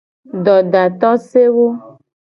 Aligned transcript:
Dodatosewo. 0.43 1.67